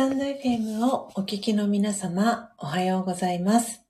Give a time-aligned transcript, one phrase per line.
[0.00, 3.82] タンド FM をお聞きの皆様、おはようございます。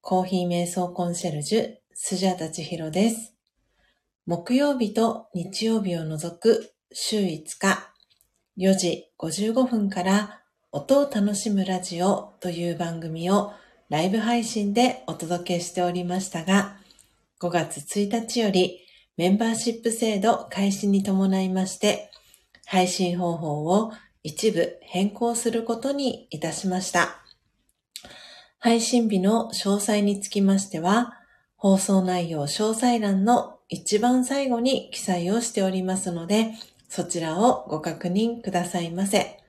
[0.00, 3.34] コーヒー瞑想コンシェルジュ、スジャタチヒロです。
[4.24, 7.92] 木曜日と日曜日を除く週5日、
[8.56, 10.40] 4時55分から
[10.72, 13.52] 音を楽しむラジオという番組を
[13.90, 16.78] ライブ配信でお届けしておりましたが、
[17.38, 18.80] 5月1日より
[19.18, 22.10] メンバーシップ制度開始に伴いまして、
[22.64, 23.92] 配信方法を
[24.22, 27.20] 一部変更することにいたしました。
[28.58, 31.14] 配信日の詳細につきましては、
[31.56, 36.52] 放送内容詳細欄の一番最後に記載をしておりますので、
[36.88, 39.40] そちらをご確認くださいませ。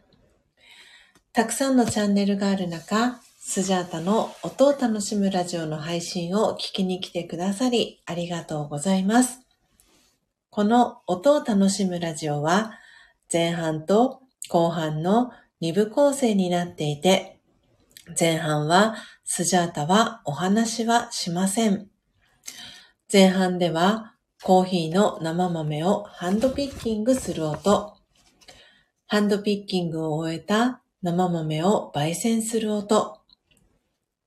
[1.33, 9.42] たくさんのチャンネルがある中、スジャータの音を楽しむラジオの配信を聞きに来てくださりありがとうございます。
[10.52, 12.73] この音を楽しむラジオは
[13.31, 14.20] 前半と
[14.52, 17.39] 後半の2部構成になっていて、
[18.19, 21.88] 前半はスジャータはお話はしません。
[23.09, 27.95] 前半ではコーヒーの生豆をハンドピッキングする音、
[29.08, 33.21] ハンドピッキングを終えた生豆を焙煎する音、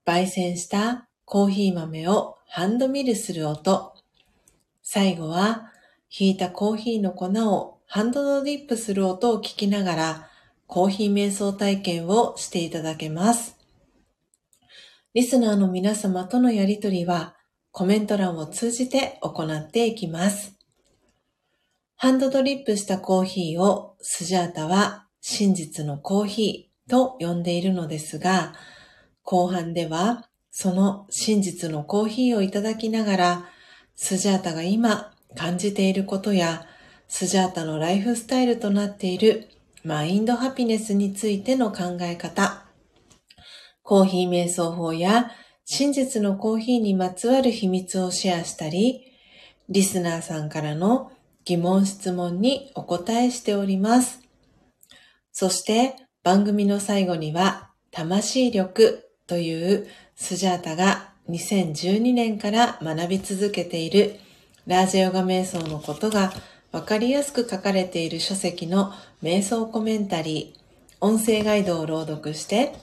[0.06, 3.92] 焙煎したコーヒー豆をハンドミルする音、
[4.82, 5.70] 最後は
[6.08, 10.28] ひいたコーヒーの粉をハンドドリップする音を聞きながら
[10.66, 13.56] コーヒー瞑想体験をしていただけます。
[15.14, 17.36] リスナーの皆様とのやりとりは
[17.70, 20.58] コメント欄を通じて行っていきます。
[21.94, 28.54] ハンドドリップしたコーヒーをスジャータは真実のコーヒーと呼んでいるのですが、
[29.22, 33.48] 後半ではその真実のコーヒーをいただきながら、
[33.94, 36.66] スジャータが今感じていることや、
[37.16, 39.48] スジャータのライフスタイルとなっている
[39.84, 42.64] マインドハピネスについての考え方、
[43.84, 45.30] コーヒー瞑想法や
[45.64, 49.12] 真実のコーヒーにまつわる秘密をシェアしたり、
[49.68, 51.12] リスナーさんからの
[51.44, 54.20] 疑問質問にお答えしております。
[55.30, 55.94] そして
[56.24, 59.86] 番組の最後には魂力という
[60.16, 64.16] スジャータが2012年から学び続けている
[64.66, 66.32] ラージヨガ瞑想のことが
[66.74, 68.92] わかりやすく書かれている書籍の
[69.22, 72.74] 瞑想コメンタリー、音声ガイドを朗読して、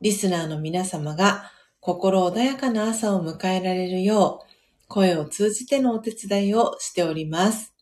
[0.00, 7.74] リスナーの皆様が心穏やかな朝を迎えられるよう、声を通じてのお手伝いをしております。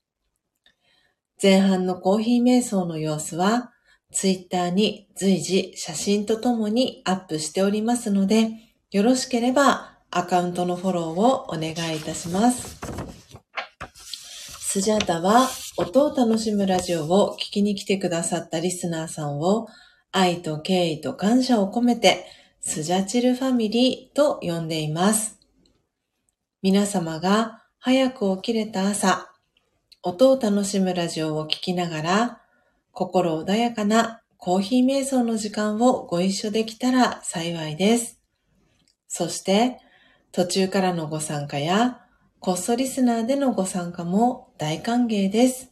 [1.42, 3.70] 前半のコーヒー瞑想の様子は、
[4.12, 8.48] ツイッターに随時写真とともにアップしておりますので、
[8.92, 13.29] よろしければアカウントのフォローをお願いいたします。
[14.72, 15.48] スジャータは
[15.78, 19.66] 音を楽しむラジオを聞きに来てくださったリスナーさんを
[20.12, 22.24] 愛と敬意と感謝を込めて
[22.60, 25.40] スジャチルファミリーと呼んでいます。
[26.62, 29.32] 皆様が早く起きれた朝、
[30.04, 32.40] 音を楽しむラジオを聞きながら
[32.92, 38.20] 心穏やかなコーヒー瞑想の時間をご一緒できたら幸いです。
[39.08, 39.80] そして
[40.30, 42.06] 途中からのご参加や
[42.42, 45.70] こっそリスナーでのご参加も大歓迎です。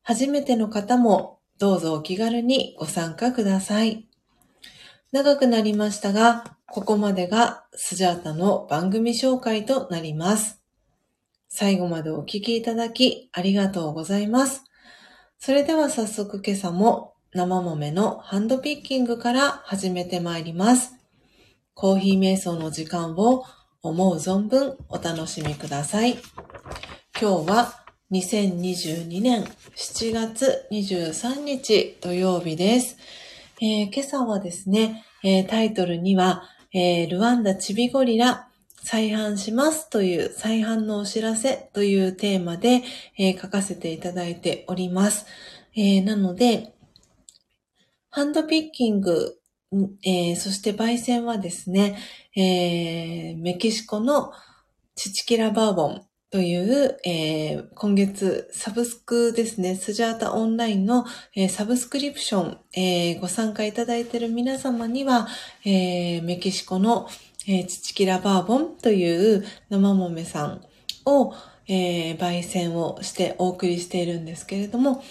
[0.00, 4.06] 初めての方もどうぞお気軽にご参加ください。
[5.10, 10.62] 長くなりましたが、ここまでがスジャータの番組紹介となります。
[11.48, 14.62] 最後までお聞きいただきありがとうございます。
[15.40, 20.92] それでは早速今朝も生豆のハンドピッキングから始めてまいります。
[21.74, 23.44] コーヒー瞑想の時間を
[23.86, 26.18] 思う存分お楽しみください。
[27.20, 29.44] 今日は2022年
[29.76, 32.96] 7月23日土曜日です。
[33.60, 36.42] えー今朝はですね、えータイトルには、
[36.72, 38.48] えールワンダチビゴリラ
[38.82, 42.82] 再販しますという再販のお知らせというテーマで、
[43.18, 45.26] えー書かせていただいております。
[45.76, 46.74] えーなので、
[48.10, 49.38] ハンドピッキング、
[50.04, 51.98] えーそして焙煎はですね、
[52.36, 54.32] えーメキシコの
[54.94, 65.28] チチキラバーボンという、えー今月サブスクですね、スジャータオンラインの、えーサブスクリプション、えーご参加いただいている皆様には、
[65.64, 67.08] えーメキシコの、
[67.48, 70.62] えーチチキラバーボンという生豆さん
[71.06, 71.32] を、
[71.68, 75.02] えー焙煎をしてお送りしているんですけれども、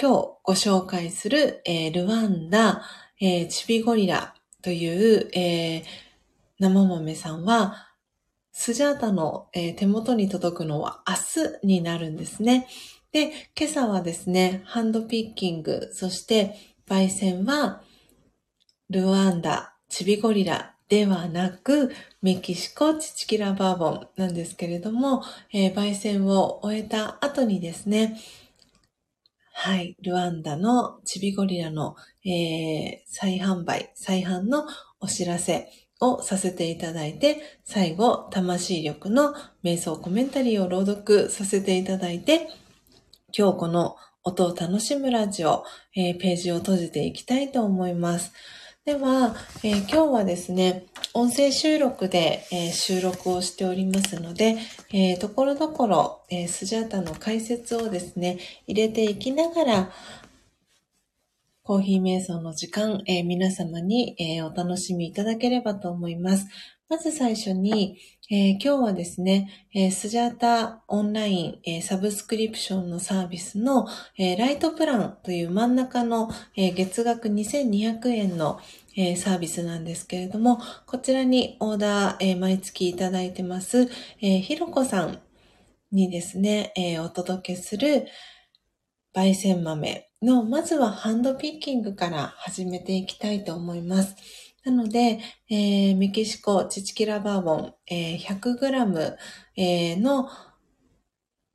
[0.00, 2.82] 今日ご紹介する、えールワンダ、
[3.20, 5.82] えーチビゴリラという、えー
[6.58, 7.88] 生豆さんは、
[8.52, 11.14] スジャータの、えー手元に届くのは明
[11.60, 12.68] 日になるんですね。
[13.12, 16.54] で、今朝はですね、ハンドピッキング、そして
[16.86, 17.82] 焙煎は、
[18.90, 25.22] ルワンダ、チビゴリラではなく、メキシコチチキラバーボンなんですけれども、
[25.52, 28.20] えー、焙煎を終えた後にですね、
[29.52, 34.64] はい、ルワンダのチビゴリラの、えー、再販売、再販の
[35.00, 35.68] お知らせ
[36.00, 42.48] をさせていただいて、最後、魂力の瞑想コメンタリーを朗読させていただいて、
[43.36, 45.64] 今日この音を楽しむラジオ、
[45.94, 48.32] えー、ページを閉じていきたいと思います。
[48.86, 54.56] では、えー、今日はですね、音声収録で、えー、収録をしておりますので、
[54.90, 59.92] えー、ところどころ、えスジャータの解説をですね、入れていきながら、
[61.62, 66.46] コーヒー瞑想の時間、え皆様に、えお楽しみいただければと思います。
[66.88, 67.98] まず最初に、
[68.32, 78.60] えー、今日はですね、えー、スジャータオンライン、えー、サブスクリプションのサービスの、えライトプランという真ん中の、え月額2200円の、
[78.96, 83.90] えサービスなんですけれども、こちらにオーダー、え毎月いただいてます、
[84.20, 85.18] えひろこさん
[85.90, 88.06] にですね、えお届けする
[89.12, 94.14] 焙煎豆の、まずはハンドピッキングから始めていきたいと思います。
[94.64, 99.16] なので、えー、メキシコチチキラバーボン、えー、100g、
[99.56, 100.28] えー、の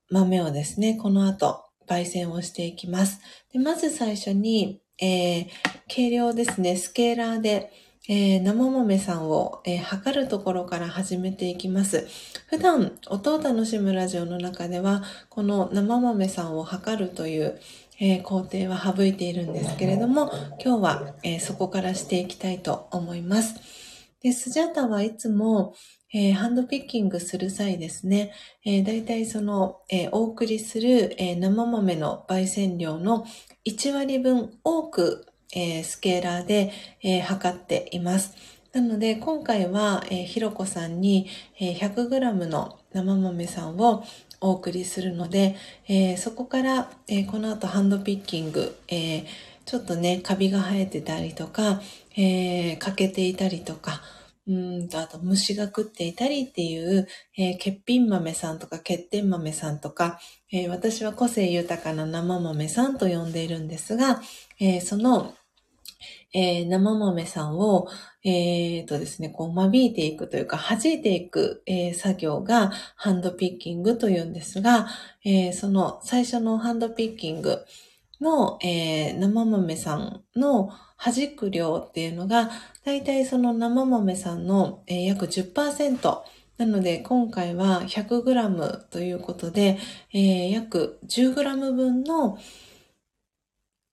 [0.10, 3.22] 豆をですね、この後、焙煎をしていきます。
[3.54, 5.48] でまず最初に、えー、
[5.88, 7.72] 計量ですね、スケーラーで、
[8.08, 12.08] えー、生豆さんを、えー、測るところから始めていきます。
[12.48, 17.60] 普段、音を楽しむラジオの中では、この生豆さんを測るという、
[18.00, 20.32] えー、工程は省いているんですけれども、
[20.64, 23.56] 今日は、えー、そこからしていきたいと思います。
[24.22, 25.76] で、スジャタはいつも、
[26.14, 28.32] えー、ハンドピッキングする際ですね、
[28.66, 33.26] えー、大体その、えー、お送りする、え生豆の焙煎量の
[33.66, 36.72] 1割分多く、えスケーラーで、
[37.04, 38.34] え測っています。
[38.74, 41.28] なので、今回は、えひろこさんに、
[41.60, 44.04] え 100g の生豆さんを、
[44.46, 45.56] お送りするので、
[45.88, 49.26] えー、そこから、えー、この後ハンドピッキング、えー、
[49.66, 51.82] ちょっとね、カビが生えてたりとか、
[52.18, 54.02] え欠けていたりとか、
[54.48, 54.54] う
[54.84, 60.20] んと、あと虫が食っていたりっていう、えー、欠品豆さんとか欠点豆さんとか、
[60.52, 64.22] えー、私は個性豊かな生豆さんと呼んでいるんですが、
[64.60, 65.34] えー、その、
[66.38, 67.88] えー、生豆さんを、
[68.26, 74.88] えー、とですね、こう間引いていくというか、弾いていく、えー、作業がハンドピッキングというんですが、
[75.24, 77.64] えー、その最初のハンドピッキング
[78.20, 82.52] の、えー、生豆さんの弾く量っていうのが、
[82.84, 86.22] だいたいその生豆さんの、えー、約10%、
[86.58, 89.78] なので、今回は 100g ということで、
[90.14, 92.38] えー、約 10g 分の、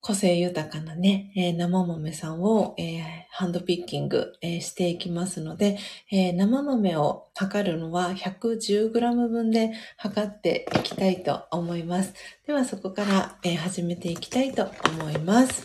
[0.02, 5.78] 個性豊かなね、えー、生豆さんを、えー、ハンドピッキング、えー、していきますので、
[6.11, 12.14] え生豆を測るのは 110g 分で測っていきたいと思います。
[12.49, 15.64] ではそこから、え始めていきたいと思います。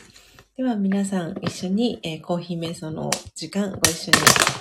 [0.55, 4.11] では皆さん一緒に、えコーヒー瞑想の時間ご一緒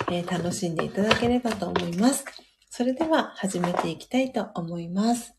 [0.09, 2.25] に、え楽しんでいただければと思います。
[2.71, 5.37] それでは始めていきたいと思います。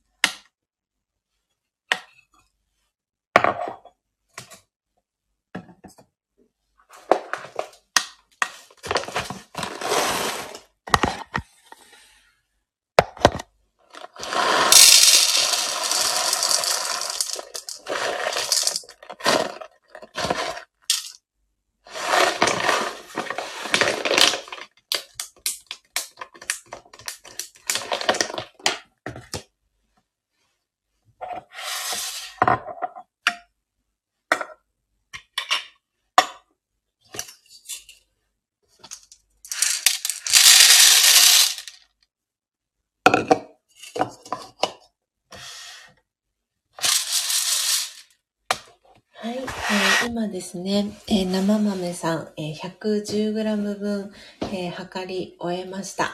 [50.19, 54.13] 今ですね、えー、生豆さん、えー、110g 分、
[54.53, 56.13] えー、測り終えました。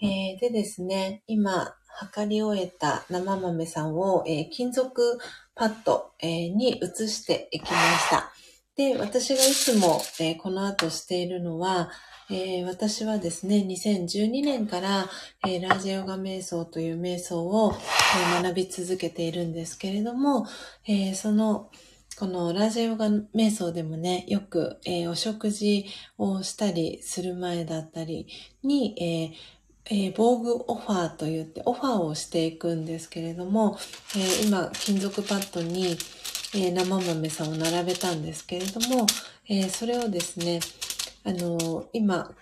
[0.00, 5.18] えー、でですね、今、測り終えた生豆さんを、えー、金属
[5.54, 8.32] パッド、えー、に移していきました。
[8.74, 11.90] で、私がいつも、えー、この後しているのは、
[12.30, 15.10] えー、私はですね、2012年から、
[15.46, 20.46] えー、ラージヨガ瞑想という瞑想を、えー、学び続けているんですけれども、
[20.88, 21.70] えその、
[22.18, 25.84] このラジヨガ瞑想でもね、よく、えー、お食事
[26.16, 28.26] をしたりする前だったり
[28.62, 29.56] に、えー
[29.90, 33.76] えー、防具オファーと言ってオファーをしていくんですけれども、
[34.16, 35.88] えー、今、金属パッドに、
[36.54, 39.06] えー、生豆さんを並べたんですけれども、
[39.50, 40.60] えー、それをですね、
[41.24, 42.34] あの今、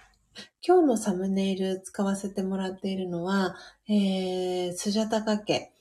[0.65, 3.57] 今日のサムネイル使わせてもらっているのは、
[3.89, 5.74] えー、スジャタカ家。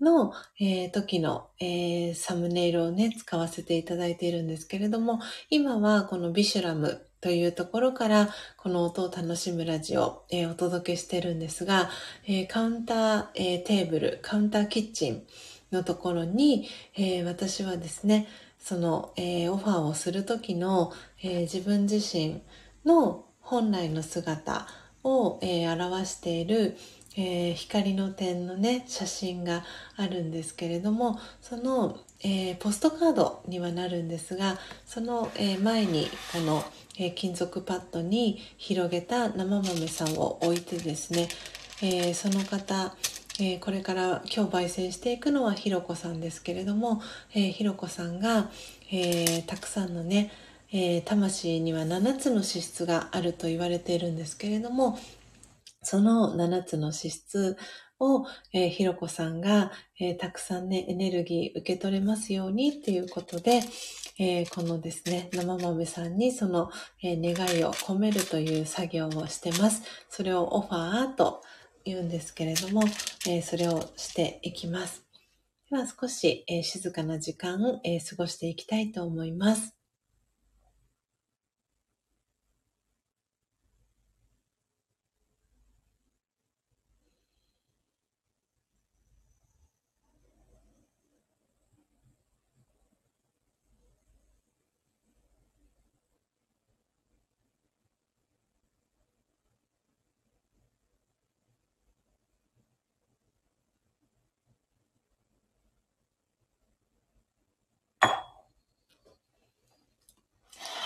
[0.00, 11.90] の、えー、時の、えー、サムネイルをね、使わせていただいているんですけれども、今はこのビシュラムというところから、この音を楽しむラジオを、えー、お届けしてるんですが、
[12.26, 15.22] え、カウンター、え、テーブル、カウンターキッチン
[15.70, 18.26] のところに、え私はですね、
[18.58, 20.92] その、えオファーをする時の、
[21.22, 22.40] え自分自身
[22.84, 24.66] の本来の姿
[25.04, 26.76] を、え表している、
[27.16, 29.64] えー、光の点のね写真が
[29.96, 36.64] あるんですけれどもその、えー、ポストカードにはなるんですがその、えー、前にこの、
[36.98, 41.28] え金属パッドに広げた生豆さんを置いてですね、
[41.82, 42.94] えその方
[43.40, 47.00] えこれから今日焙煎していくのはひろこさんですけれども、
[47.34, 48.50] えひろこさんが、
[48.90, 50.30] えたくさんのね、
[50.72, 54.98] え魂には7つの資質があると言われているんですけれども、
[55.82, 57.56] その7つの資質
[58.00, 63.60] を、えー、ひろこさんが、えー、たくさんね、エネルギー受け取れますようにっていうことで、
[64.18, 66.70] えー、このですね、生豆さんにその、
[67.02, 69.82] え願いを込めるという作業をしてます。
[70.08, 71.42] それをオファーと
[71.84, 72.82] 言うんですけれども、
[73.26, 75.06] えそれをしていきます。
[75.70, 79.79] では少し、え静かな時間、え過ごしていきたいと思います。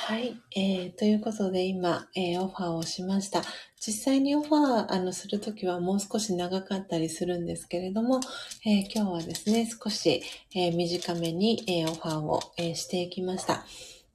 [0.06, 3.40] はい、えー、ということで今、えー、オファーをしました。
[3.80, 8.20] 実際にオファーあのするときはもう少し長かったりするんですけれども、
[8.66, 10.22] えー、今日はですね、少し、
[10.54, 13.64] えー、短めに、え、オファーを、え、していきました。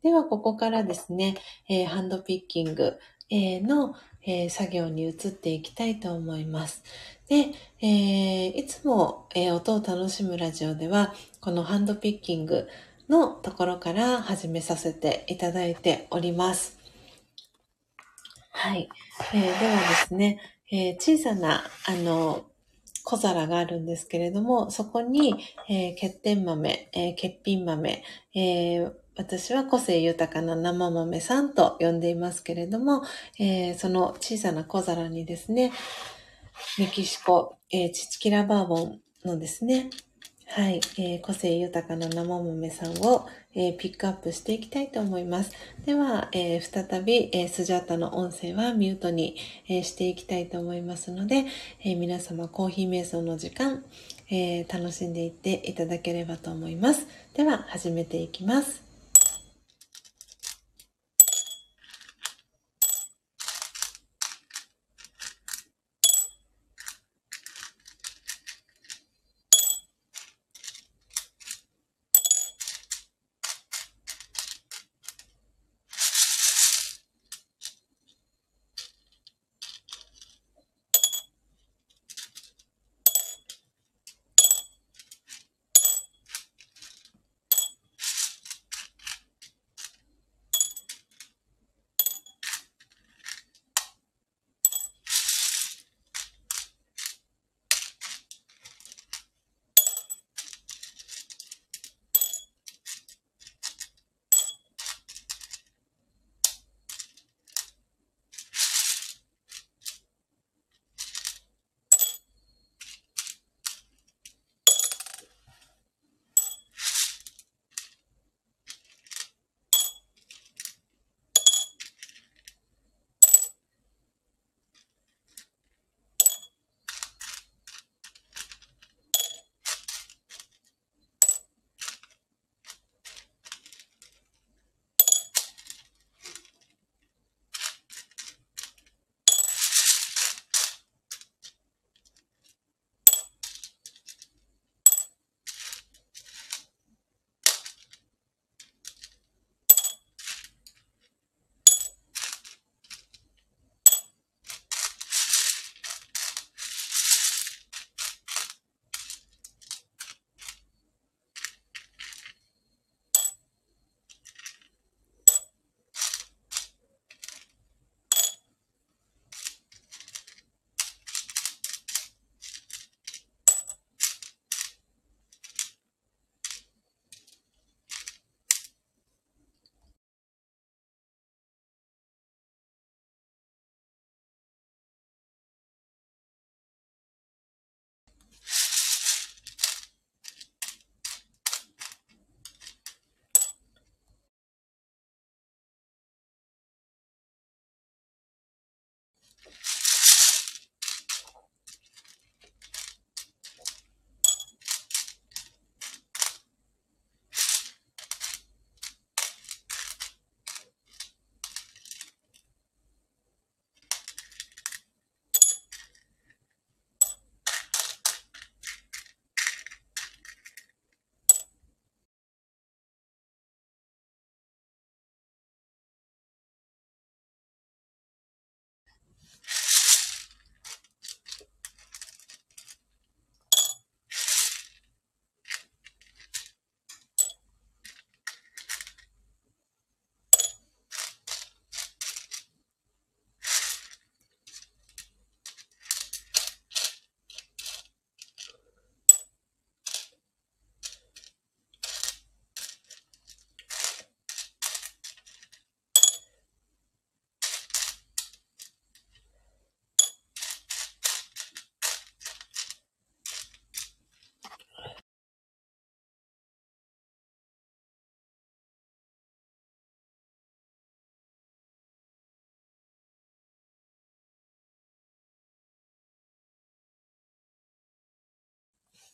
[0.03, 1.35] では、ここからですね、
[1.67, 2.99] え、ハンドピッキング、
[3.31, 3.95] え、の、
[4.27, 6.83] え、作業に移っていきたいと思います。
[7.27, 7.47] で、
[7.81, 12.67] え、いつも、え、音を楽しむラジオでは、このハンドピッキング、
[13.09, 16.77] のところから始めさせていただいております。
[18.51, 18.89] はい。
[19.33, 20.39] えー、ではですね、
[20.71, 22.45] えー、小さな、あの、
[23.03, 25.35] 小皿があるんですけれども、そこに、
[25.67, 28.03] えー、欠点豆、えー、欠品豆、
[28.35, 33.03] えー、私は個性豊かな生豆さんと呼んでいますけれども、
[33.39, 35.71] えー、その小さな小皿にですね、
[36.77, 39.89] メキシコ、えー、チチキラバーボンのですね、
[40.51, 45.51] はい、えー、個性豊かな生豆さんを、えー、ピックアップしていきたいと思います。
[45.85, 49.35] では、えー、再び、えスジャータの音声はミュートに、
[49.67, 51.45] えしていきたいと思いますので、
[51.85, 53.83] え皆様コーヒー瞑想の時間、
[54.31, 57.05] え楽しんでいっていただければと思います。
[57.35, 58.88] では、始めていきます。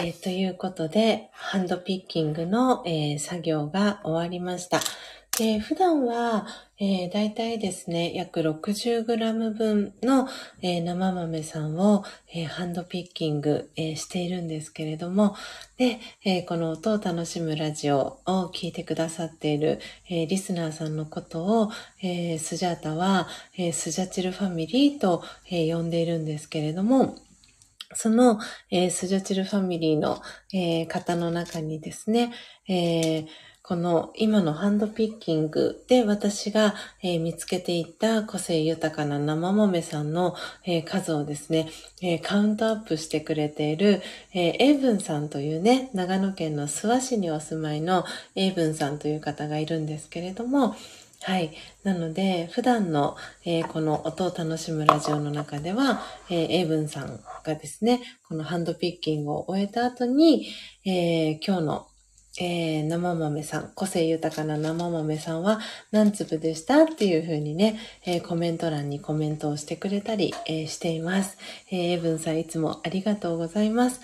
[0.00, 4.80] えー、ということで、ハンドピッキングの、えー、作業が終わりました。
[5.36, 6.46] で普段は、
[6.80, 10.28] えー、大体ですね、約 60g 分の、
[10.62, 15.36] えー、生豆さんを、えー、ハンドピッキング、えー、しているんですけれども、
[15.76, 19.80] で、え、この音を楽しむラジオを聞いてくださっている、
[20.10, 21.70] え、リスナーさんのことを、
[22.02, 27.14] え、スジャータは、え、スジャチルファミリーと、え、呼んでいるんですけれども、
[27.94, 28.38] その、
[28.70, 30.20] えー、スジャチルファミリーの、
[30.52, 32.32] えー、方の中にですね、
[32.68, 33.26] えー、
[33.68, 41.68] この今のハンドピッキングで私が、え、見つけていった個性豊かな生豆さんの、え、数をですね、
[42.00, 44.00] え、カウントアップしてくれている、
[44.32, 50.74] えー、エイブンさんというね、長野県の諏訪市にお住まいのエイブンさんという方がいるんですけれども、
[51.22, 51.52] はい。
[51.82, 56.00] なので、普段の、えー、この音を楽しむラジオの中では、
[56.30, 60.46] えー、エイブンさんがですね、このハンドピッキングを終えた後に、
[60.84, 61.86] えー、今日の、
[62.40, 65.58] えー、生豆さん、個性豊かな生豆さんは
[65.90, 71.36] 何粒でしたっていう風にね、え、コメント欄にコメントをしてくれたり、え、しています。
[71.72, 74.00] えー、エイブンさんいつもありがとうございます。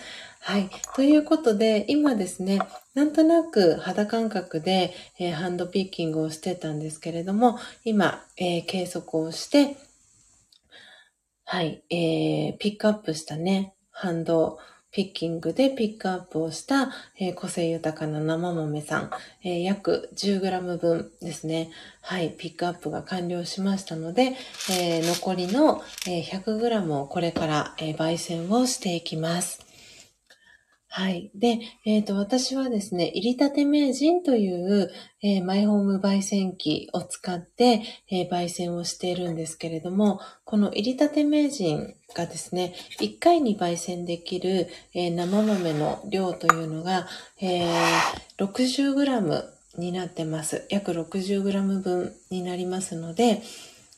[0.47, 0.69] はい。
[0.95, 2.59] ということで、今ですね、
[2.93, 9.79] なんとなく肌感覚で、えー、ハンドピッキングをしてたんですけれども、今、えー、計測をして、
[11.47, 14.59] はい、えー、ピックアップしたね、ハンド
[14.93, 19.11] ピッキングでピックアップをした、え、個性豊かな生豆さん、
[19.45, 21.71] え、約 10g 分ですね。
[22.03, 24.35] はい、ピックアップが完了しましたので、
[24.71, 29.64] え、残りの、え 100g をこれから、え焙煎をしていきます。
[30.97, 31.33] はい。
[31.35, 34.93] で、えっ、ー、と、私はですね、入りたて名人という、
[35.25, 47.09] えー、マイホーム焙煎機を使って、えー、焙煎をしているんですけれども、この入りたて名人がですね、1回に焙煎できる、え生豆の量というのが、
[47.41, 47.69] え
[48.39, 49.45] 60g
[49.79, 50.65] になってます。
[50.71, 53.43] 約 60g 分になりますので、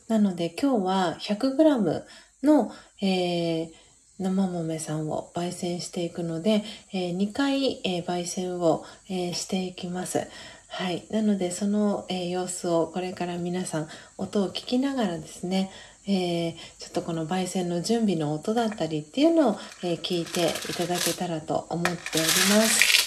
[0.07, 2.03] なので今日は 100g
[2.41, 2.71] の、
[3.03, 3.86] えー
[4.19, 10.27] 生豆さんを焙煎していくので、えー、2回、えー、焙煎を、えー、していきます。
[10.67, 11.05] はい。
[11.09, 15.71] なので、その、え様子をこれから皆さん音を聞きながらですね、
[16.07, 22.97] えちょっとこの焙煎の準備の音だったりっていうのを、え聞いていただけたらと思っております。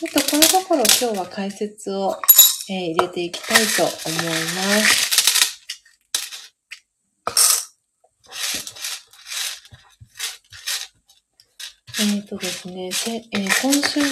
[0.00, 2.16] ちょっとこのところ今日は解説を、
[2.68, 5.07] え入れていきたいと思います。
[12.00, 12.90] えっ、ー、とですね、
[13.32, 14.06] えー、今週の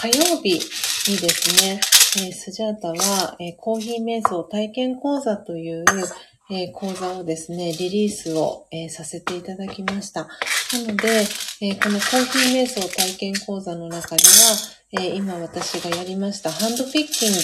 [0.00, 0.54] 火曜日
[1.10, 1.78] にですね、
[2.24, 5.84] えー、スジャータは、えコーヒー瞑想体験講座という、
[6.50, 10.22] え講座をですね、リリースを、えさせていただきました。
[10.22, 10.28] な
[10.86, 11.26] ので、
[11.60, 17.38] えこのコーヒー瞑想体験講座の中では、え今私がやりましたハンドピッキング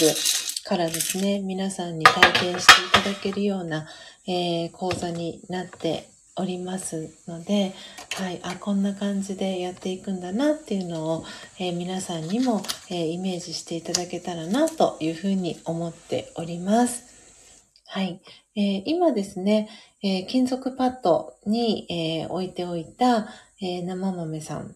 [0.65, 3.87] からですね、皆さんに体験していただけるような、
[4.27, 7.75] え講座になっておりますので、
[8.17, 11.25] はい、あ、こんな感じでやっていくんだなっていうのを、
[11.59, 17.05] えー、皆さんにも、えー、イメージしていただけたらなというふうに思っております。
[17.87, 18.21] はい。
[18.57, 19.69] えー、今ですね、
[20.03, 23.29] え金属パッドに、え置いておいた、
[23.63, 24.75] え生豆さん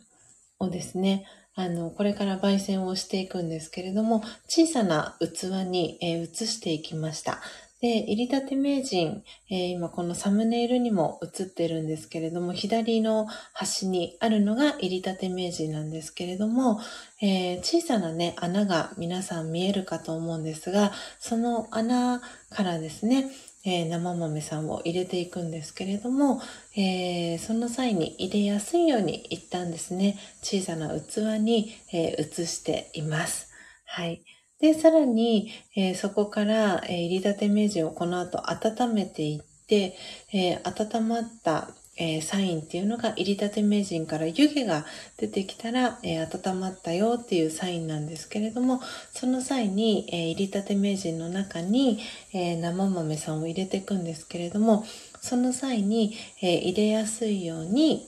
[0.59, 7.41] をですね、あの、これから焙煎をしていくんですけれども、小さな器に、え移していきました。
[7.81, 16.81] で、入りたて名人、えー、今このサムネイルにも映ってるんですけれども、左の端にあるのが入りたて名人なんですけれども、
[17.23, 23.31] えー、小さなね、穴が皆さん見えるかと思うんですが、その穴からですね、
[23.65, 26.41] えー、生豆さんを入れていくんですけれども、
[26.77, 33.53] えー、その際に入れやすいように一旦ですね、小さな器に、えー、移しています。
[33.85, 34.23] はい。
[34.61, 39.97] で、さらに、えー、そこから、えー、入り立て名人をこの後温めていって、
[40.33, 41.69] えー、温まった、
[42.01, 48.81] え、サインっていうのが入り立て名人から湯気が出てきたら、え、温まったよっていうサインなんですけれども、
[49.13, 51.99] その際に、え、入り立て名人の中に、
[52.33, 54.85] え生豆さんを入れていくんですけれども、
[55.21, 58.07] その際に、え入れやすいように、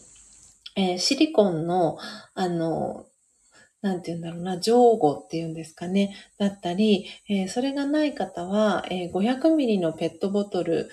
[0.76, 1.98] えシリコンの、
[2.34, 3.06] あの、
[3.82, 10.90] なんて言うんだろうな、上後っていうんですかね、だったり、えー、それがない方は、えー、500ミリのペットボトル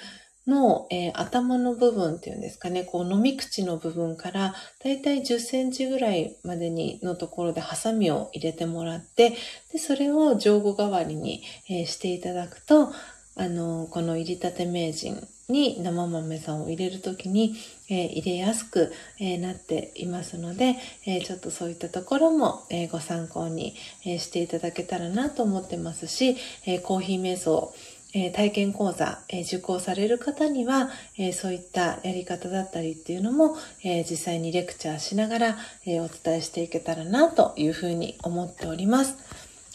[0.48, 9.32] の、えー、頭の部分っていうんですかね、こう飲み口の部分からだいたい10センチぐらいまでにのところでハサミを入れてもらって、
[9.74, 12.94] で、それを上後代わりに、えしていただくと、
[13.36, 17.56] あの、この入り立て名人に生豆さんを入れるときに、
[17.90, 23.74] えー、入れやすく、えー、なっていますので、えー、ちょっとそういったところも、えご参考に、
[24.06, 27.74] えしていただけたらなと思ってますし、えコーヒー瞑想、
[28.14, 33.56] え体験講座、え受講される方には、えそういったやり方だったりっていうのも、
[33.86, 39.16] え実際にレクチャーしながら、えお伝えしていけたらなというふうに思っております。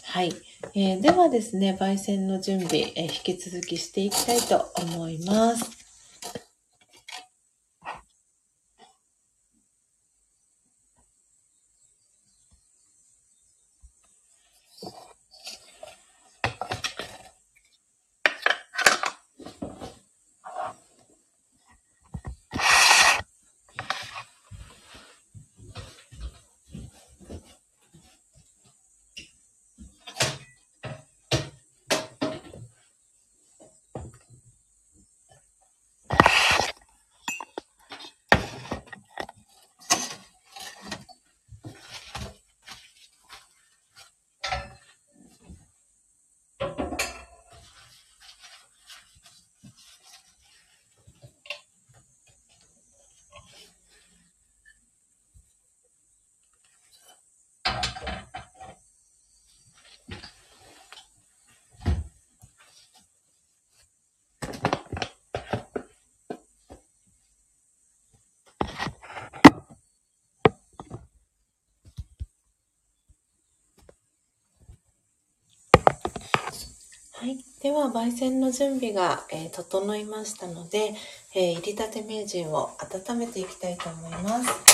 [0.03, 0.52] はい。
[0.75, 5.83] えー、ではですね、焙煎の準備、えー、引き続きしていきたいと思います。
[77.23, 77.39] はい。
[77.63, 80.95] では、焙煎の準備が、えー、整いましたので、
[81.35, 84.72] えー、入りたて名人を温めていきたいと思います。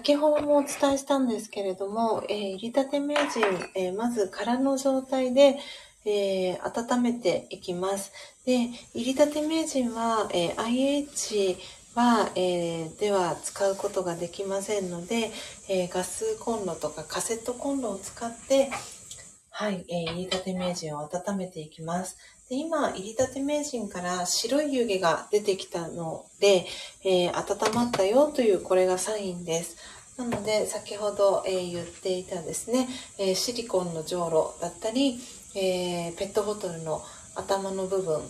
[0.00, 3.40] 先ほどもお伝えしたんですけれども、えー、入りたて名人、
[3.74, 5.58] えー、まず空の状態で、
[6.06, 8.10] えー、温めていきます。
[8.46, 11.58] で、入りたて名人は、え IH
[11.94, 15.30] は、えでは使うことができませんので、
[15.68, 18.70] えガスコンロとかカセットコンロを使って、
[19.50, 22.16] はい、え入りたて名人を温めていきます。
[22.50, 26.66] で今、入りたて名人から白い湯気が出てきたので、
[27.04, 29.76] えー、温まったよというこれがサインです。
[30.18, 32.88] なので、先ほど、えー、言っていたですね、
[33.20, 35.20] えー、シリコンのじょうろだったり、
[35.54, 37.02] えペットボトルの
[37.36, 38.20] 頭の部分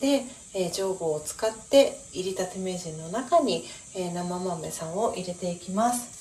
[0.00, 3.64] で、え上後を使って入りたて名人の中に、
[3.94, 6.17] え生豆さんを入れていきます。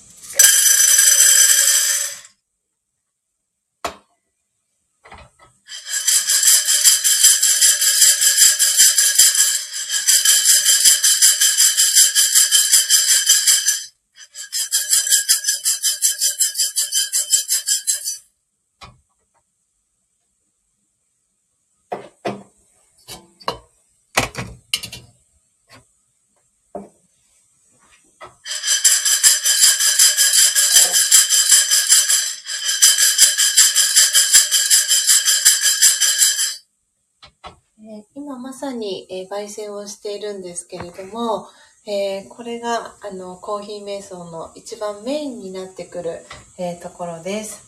[38.68, 41.48] さに、えー、焙煎をしているんですけれども、
[41.86, 46.26] えー、これがあのコーヒー瞑想の一番メインになってくる、
[46.60, 47.66] えー、ところです。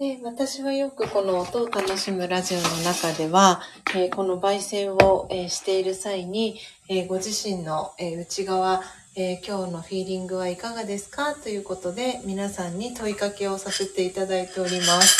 [0.00, 3.60] で私はよくこの音を楽しむラジオの中では、
[3.96, 8.80] えー、この焙煎を、えー、している際に、えー、ご自身の、え内側
[9.20, 11.34] えー、今日のフィーリングはいかがですか？
[11.34, 15.18] ということで皆さんに問いかけをさせていただいております。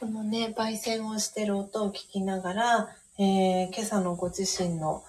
[0.00, 5.04] このね、焙煎をしてる音を聞きながら、えー、今朝のご自身の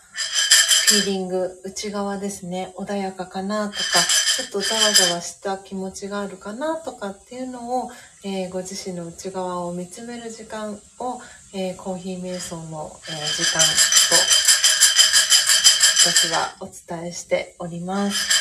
[0.89, 3.80] ヒーリング、内側ですね、穏やかかなとか、
[4.36, 7.91] ちょっとざわざわした気持ちがあるかなとかっていうのを、
[8.23, 11.21] えー、ご自身の内側を見つめる時間を、
[11.54, 13.67] えー、コーヒー瞑想の、え時間と
[16.12, 18.38] 私はお伝えしております。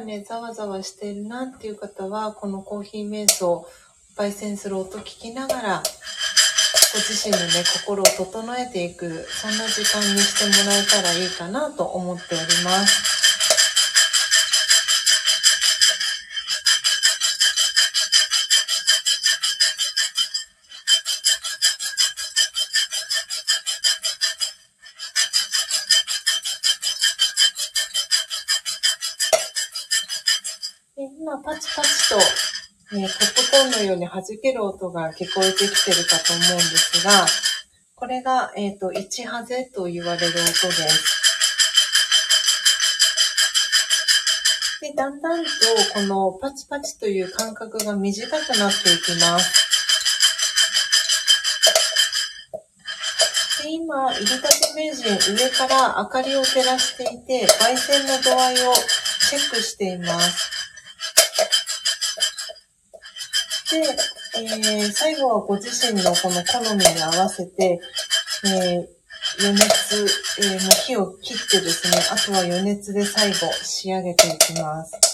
[0.00, 3.66] ね、ざわざわしてるなっていう方は、このコーヒー瞑想、
[4.16, 5.82] 焙煎する音聞きながら、
[6.92, 13.09] ご自身のね、心を整えていく、そんな時間にしてもらえたらいいかなと思っております。
[34.12, 37.26] 弾ける音が聞こえてきてるかと思うんですが、
[37.94, 41.20] これが、えっ、ー、と、1ハゼと言われる音です。
[44.80, 45.50] で、だんだんと
[45.92, 49.60] このパチパチという感覚が短くなっていきます。
[53.62, 58.72] で今、入りたて名人上から明かりを照らしていて、焙煎の度合いを
[59.28, 60.49] チェックしています。
[63.76, 67.80] えー、最後はご自身のこの好みに合わせて、
[68.44, 69.00] えー、
[69.40, 70.06] 余熱、
[70.38, 75.09] えー、もう火を切ってですね、あとは余熱で最後仕上げていきます。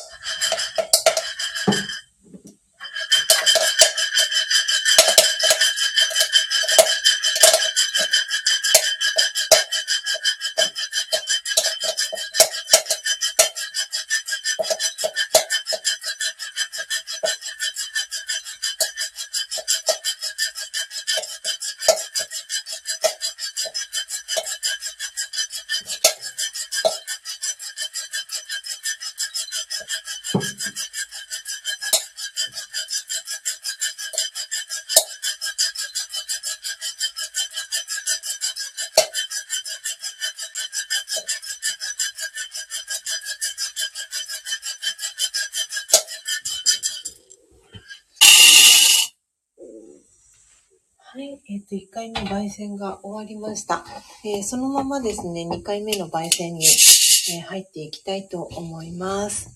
[52.57, 53.85] 煎が終わりました。
[54.25, 59.51] えー、そのままですね、2回目の焙煎に、えー、入っていきたいと思います。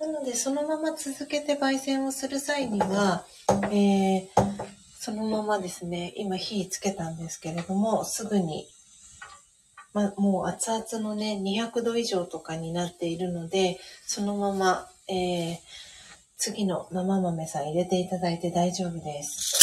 [0.00, 3.26] なので、そのまま続けて焙煎をする際には、
[3.70, 4.28] えー、
[4.98, 8.66] そのままですね、今火つけたんですけれども、すぐに
[9.92, 15.58] まもう熱々のね、200度以上とかになっているので、そのまま、えー、
[16.40, 19.58] 次の生豆さん入れていただいて大丈夫です。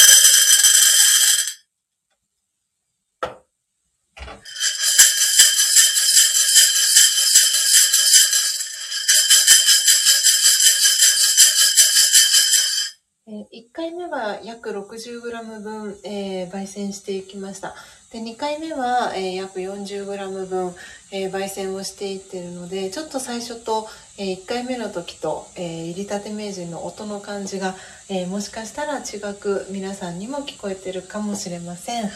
[13.27, 17.73] 1回目は約 60g 分、えー、焙煎していきました。
[18.15, 20.73] で2回目は、えー、約 40g 分、
[21.12, 27.75] えー、焙煎をしていってるのでちょっと最初と、えー、1回目の時と、えー、入りたて名人の音の感じが、
[28.08, 32.10] えもしかしたら違く皆さんにも聞こえてるかもしれません。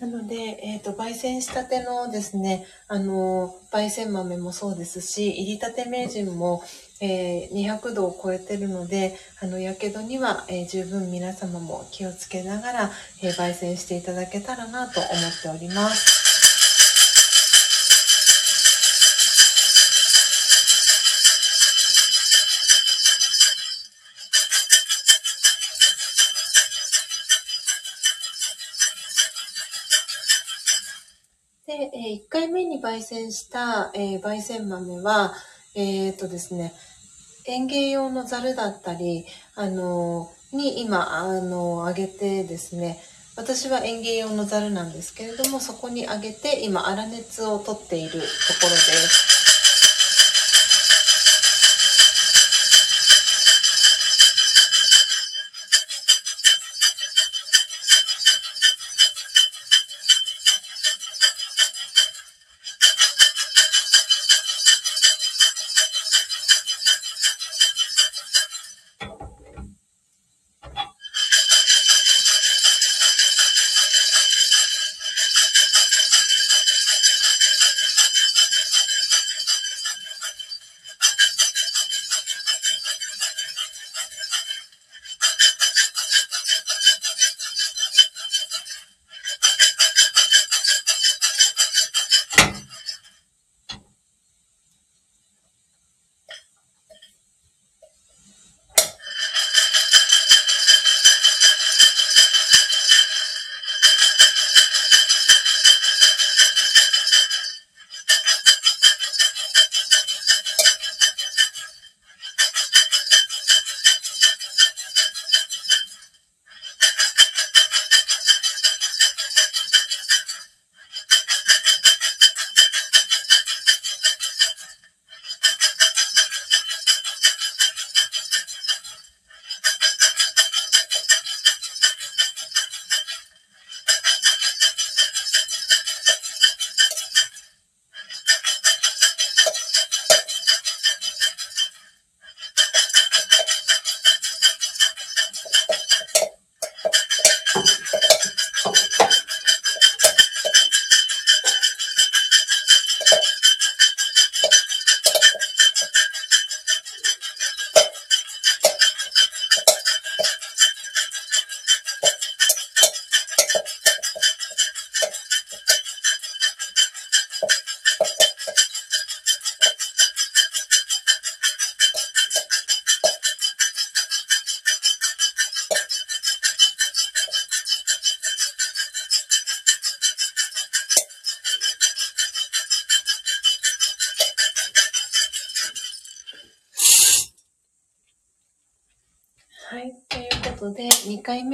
[0.00, 6.62] なので、えっ、ー、と、焙煎したてのですね、あの、焙煎豆もそうですし、入りたて名人も、
[7.00, 12.90] えー、200度を超えてるので、あの、やけどには、えー、十分皆様も気をつけながら、
[13.22, 16.15] え焙煎していただけたらなと思っております。
[31.76, 35.34] で、え1回目に焙煎した、え焙煎豆は、
[35.74, 36.72] えっ、とですね、
[37.44, 42.98] 園芸用のザルだったり、あのに今、あの、あげてですね、
[43.36, 48.20] 私は園芸用のザルなんですけれども、そこにあげて、今、粗熱を取っているとこ
[48.62, 49.35] ろです。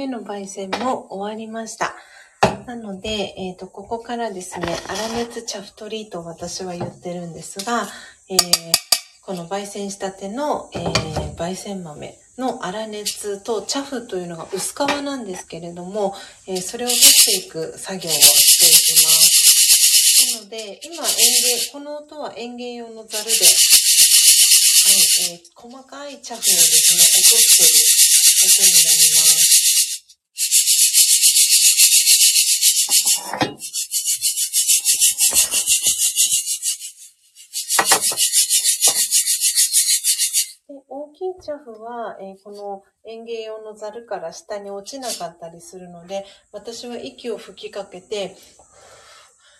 [0.03, 1.95] 目の焙煎も終わりました。
[2.65, 7.87] なので、えっ、ー、と、ここからですね、粗熱茶太りと私は言ってるんですが、
[8.29, 8.39] えー、
[9.25, 16.15] この焙煎したての、えー、焙煎豆の粗熱と茶粉というのが薄皮なんですけれども、
[16.47, 20.35] えそれを取っていく作業をしていきます。
[20.35, 23.35] なので、今園芸、この音は園芸用のザルで、はい、
[25.31, 27.73] えー細かい茶粉をですね、落としている
[28.43, 29.52] 音になります。
[40.89, 48.35] 大きいチャフは、えー、この園芸用のザルから下に落ちなかったりするので、私は息を吹きかけて、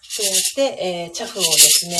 [0.01, 1.97] そうやって、えー、チャフをですね、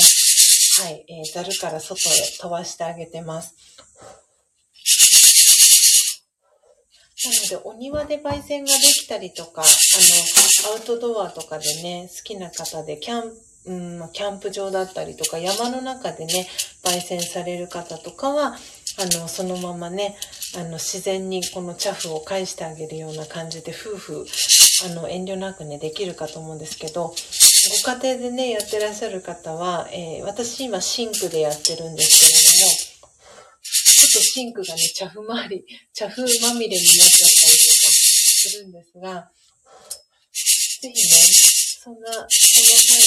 [0.86, 3.56] はい、えー、ザルから外へ飛ばしてあげてます。
[7.26, 9.70] なので、お庭で焙煎ができたりとか、あの、
[10.72, 16.48] アウトドアとかでね、好きな方で、キャンプ、うん、キャンプ場だったりとか、山の中でね、
[16.84, 18.58] 焙煎される方とかは、
[19.00, 20.16] あの、そのままね、
[20.56, 24.26] あの、自然にこの茶フを返してあげるような感じで、夫婦、
[24.86, 27.16] あの、遠慮なくね、できるかと思うんですけど、
[27.86, 32.94] ご家庭でね、やってらっしゃる方は、えー、私今シンクでやってるんですけれども、
[33.64, 39.30] ちょっとシンクがね、茶フ周り、茶フまみれになっちゃったりとかするんですが、
[40.84, 41.16] ぜひね、
[41.82, 43.00] そんな、その際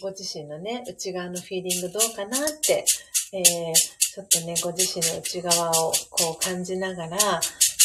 [0.00, 2.86] も、ご自身のね、内側のフィーリングどうかなって、
[3.34, 3.42] えー、
[3.74, 7.18] ちょっとね、ご自身の内側をこう感じながら、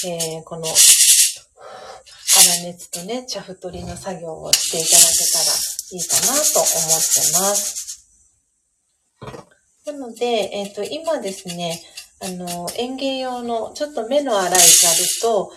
[0.06, 0.78] えー、この、粗
[2.64, 5.46] 熱とね、茶太りの作業をしていただけたら
[5.92, 7.88] いいかなと思ってます。
[9.86, 11.82] なので、えっ、ー、と、今ですね、
[12.20, 14.60] あの、園芸用のちょっと目の粗いザル
[15.22, 15.52] と、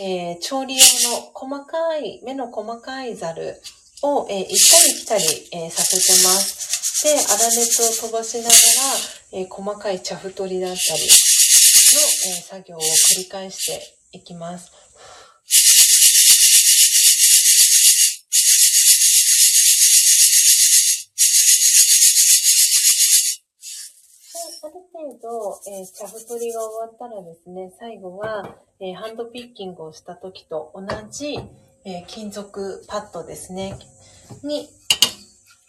[0.00, 3.60] えー、調理用の細かい、目の細かいザル
[4.02, 6.74] を、えー、行ったり来たり、えー、させてます。
[7.04, 8.54] で、粗熱を飛ばしながら、
[9.32, 11.06] え細かい茶太りだったりの、
[12.38, 14.72] え作業を繰り返していきます。
[25.24, 31.38] る程度、えー、茶太りが終わったらですね、最後は、えー、ハンドピッキングをした時と同じ、
[31.86, 33.78] えー、金属パッドですね、
[34.42, 34.68] に、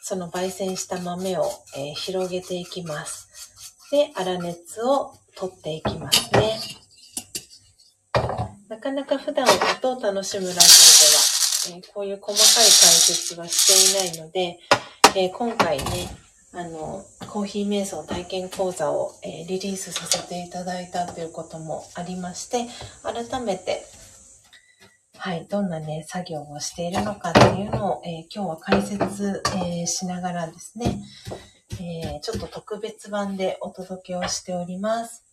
[0.02, 1.46] その焙煎した豆を、
[1.78, 3.90] え広げていきます。
[3.92, 6.60] で、粗熱を取っていきますね。
[8.70, 10.60] なかなか普段音を楽しむラジ
[11.68, 14.60] オでは、えこういう細かい解説はしていないので、
[15.16, 16.08] え今回ね、
[16.56, 22.66] あの、コーヒー瞑想体験講座を、えー、リリースさせていただいたということもありまして、
[23.04, 23.84] 改めて、
[25.18, 31.04] はい、どんなね、作業をしているのかっていうのを、えー、今日は解説、えー、しながらですね、
[31.82, 35.25] えちょっと特別版でお届けをしております。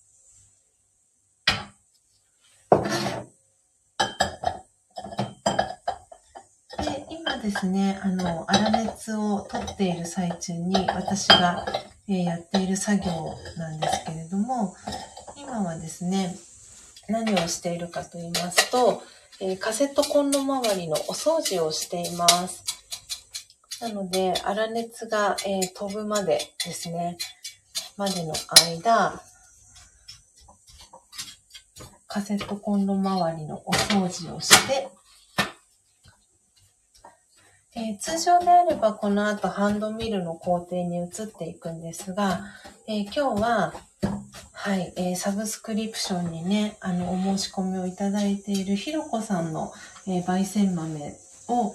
[7.42, 11.66] ですね、あの、粗熱を取っている最中に私が、
[12.08, 13.10] えー、やっている作業
[13.56, 14.76] なんですけれども、
[15.36, 16.36] 今はですね、
[17.08, 19.02] 何をしているかと言いますと、
[19.40, 22.62] えー、カセットコンロ周りのお掃除をしています。
[23.80, 27.18] なので、粗熱が、えー、飛ぶまでですね、
[27.96, 28.34] までの
[28.78, 29.20] 間、
[32.06, 34.88] カセットコンロ周りのお掃除をして、
[37.74, 42.40] えー、通常であればこの後ハンドミルの工程に移っていくんですが、
[42.86, 43.72] えー、今日は、
[44.52, 49.72] はい、えー、サブスクリプションにね、あの、お申し込みをいただいているひろこさんの、
[50.06, 51.16] え焙煎豆
[51.48, 51.74] を、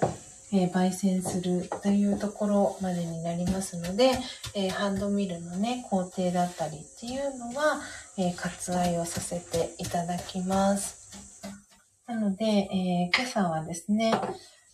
[0.54, 4.12] え焙煎するというところまでになりますので、
[4.54, 7.82] えハンドミルのね、工程だったりっていうのは、
[8.18, 11.10] え割愛をさせていただきます。
[12.06, 14.14] なので、え今朝はですね、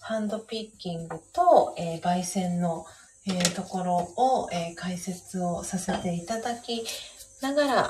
[0.06, 2.86] ハンドピッキングと、えー、焙煎の、
[3.26, 6.84] えー、ところを、えー、解説をさせていただき
[7.42, 7.90] ながら、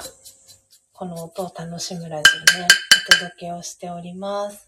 [0.93, 2.67] この音を楽しむラジオね、
[3.09, 4.67] お届けをしております。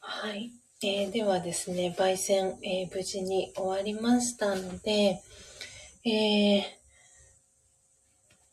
[0.00, 0.52] はい。
[0.84, 5.22] えー、ではですね、焙煎、えー、無事に終わりましたので、
[6.04, 6.62] えー、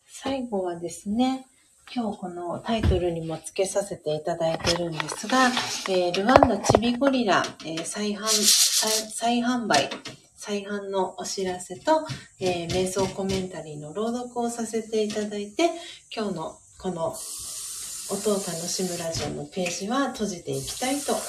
[0.06, 1.48] 最後はですね、
[1.92, 5.50] 今日このタイトルにも付けさせていただいてるんですが、
[5.90, 9.90] えルワンダチビゴリラ、え再販再販売、
[10.36, 12.06] 再販のお知らせと、
[12.40, 15.72] え瞑想コメンタリーの朗読をさせていただいて、
[16.16, 17.16] 今日のこの
[18.12, 21.22] 音を楽しむラジオのページは閉じていきたいと思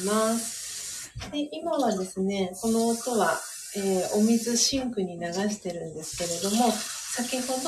[0.00, 1.10] います。
[1.32, 3.40] で今はですね、この音は、
[3.76, 7.60] えー、お水シンクに流してるんですけれども、先ほど、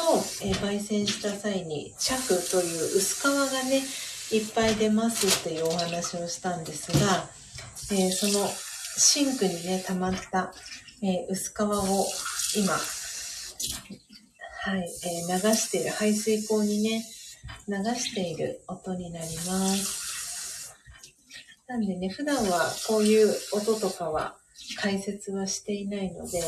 [0.42, 3.82] えー、焙煎した際に着という薄皮がね、
[4.30, 7.28] いっぱい出ますっていうお話をしたんですが、
[7.90, 8.48] えー、その
[8.96, 10.54] シンクにね、溜まった、
[11.02, 12.06] え薄皮を
[12.56, 12.78] 今、は
[14.76, 14.84] い、え
[15.32, 17.04] 流している排水口にね、
[17.68, 20.74] 流している音になります。
[21.66, 24.36] なんでね、普段はこういう音とかは
[24.76, 26.42] 解説はしていないので、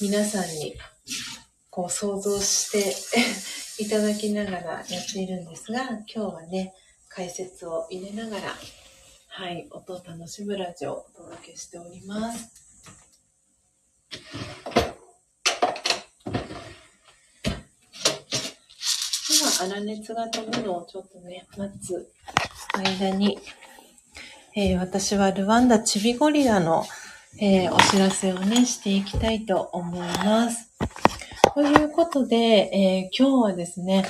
[0.00, 0.74] 皆さんに
[1.70, 2.96] こう想像して
[3.82, 6.74] いただきながらやっているんですが、今日はね、
[7.08, 8.56] 解説を入れながら、
[9.28, 12.68] はい、音を楽しむラジオをお届けしております。
[19.58, 22.08] 粗熱が飛ぶのをちょっとね、待つ
[22.74, 23.38] 間に、
[24.54, 26.84] えー、私はルワンダチビゴリラの、
[27.40, 30.70] えー、お知らせをね、していきたいと思います。
[31.54, 34.04] ということで、えー、今日はですね、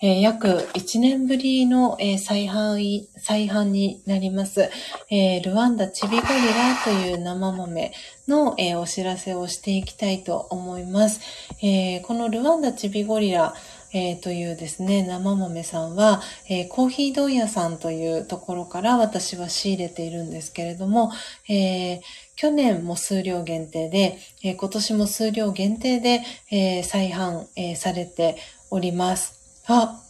[0.00, 4.70] えー、約1年ぶりの、えー、再販、再販になります、
[5.10, 7.92] えルワンダチビゴリラという生豆
[8.26, 11.20] の、えお知らせをしていきたいと思います。
[11.62, 13.54] えこのルワンダチビゴリラ、
[13.94, 16.20] えー、というですね、生豆さんは、
[16.50, 21.12] えー、コーヒー問屋さんというところから私は仕入れているんですけれども、
[21.48, 22.00] えー、
[22.34, 28.36] 去年も数量限定で、え今年も数量限定で、え再販、えされて
[28.72, 29.62] おります。
[29.68, 30.00] あ、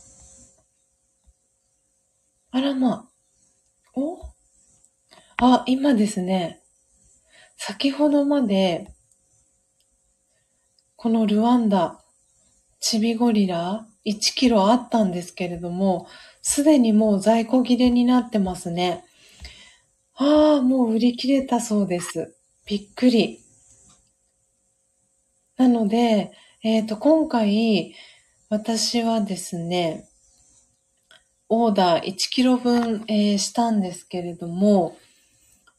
[2.51, 3.11] あらま。
[3.95, 4.19] お
[5.37, 6.63] あ、今ですね、
[7.59, 8.91] 先ほどまで、
[10.97, 12.04] このルワンダ、
[12.87, 16.07] チビゴリラ1キロあったんですけれども、
[16.43, 19.07] すでにもう在庫切れになってますね。
[20.17, 22.37] ああ、もう売り切れたそうです。
[22.67, 23.41] びっくり。
[25.57, 26.33] なので、
[26.63, 27.95] えっ、ー、と、今回、
[28.51, 30.07] 私はですね、
[31.49, 34.95] オーダー1キロ分、えーしたんですけれども、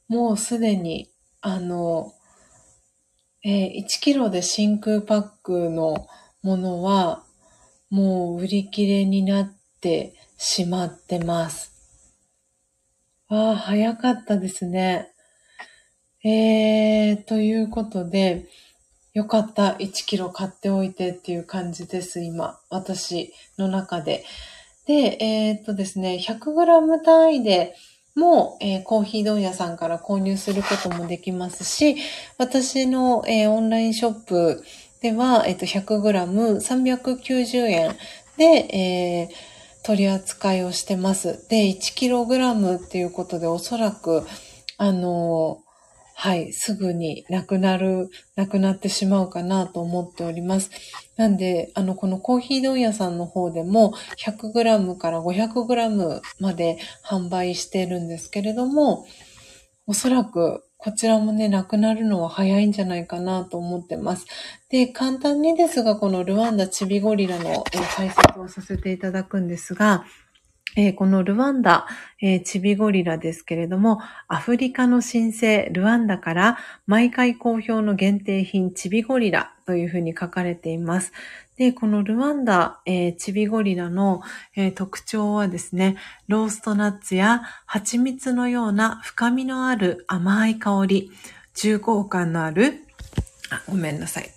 [0.08, 1.08] もうすでに、
[1.40, 2.12] あの、
[3.44, 6.08] えー1キロで真空パックの
[6.46, 7.24] ものは、
[7.90, 11.72] もう売り切れになってしまってます。
[13.28, 15.08] ああ、早かったですね。
[16.24, 18.46] えー、ということで、
[19.12, 19.72] よかった。
[19.80, 22.60] 1キロ買っておいてっていう感じです、今。
[22.70, 24.24] 私の中で。
[24.86, 27.74] で、えーっとですね、100g 単位で
[28.14, 31.96] も、えーコーヒー問屋さんから購入することもできますし、
[32.38, 34.62] 私の、えーオンラインショップ
[35.00, 37.96] では、えっと、100g390 円
[38.36, 41.48] で、えー取り扱いをしてます。
[41.48, 44.26] で、1kg っていうことでおそらく、
[44.78, 45.66] あのー
[46.18, 50.70] はい、すぐになくなる、なくなってしまうかなと思っております。
[51.16, 59.06] なんで、あの、このコーヒー問屋さんの方でも 100g から 500g まで販売してるんですけれども、
[59.86, 64.26] おそらくこちらもね、なくなるのは早いんじゃないかなと思ってます。
[64.68, 70.04] で、簡単にですが、このルワンダチビゴリラの、え解説をさせていただくんですが、
[70.76, 71.86] えーこのルワンダ、
[72.20, 81.12] えーチビゴリラですけれども、アフリカの新星ルワンダから毎回好評の限定品チビゴリラというふうに書かれています。
[81.56, 84.22] で、このルワンダ、えーチビゴリラの、
[84.56, 85.96] えー特徴はですね、
[86.28, 91.10] ローストナッツや蜂蜜のような深みのある甘い香り、
[91.54, 92.74] 重厚感のある、
[93.50, 94.30] あ、ごめんなさい。